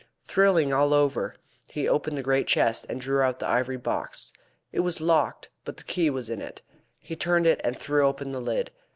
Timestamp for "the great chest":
2.17-2.87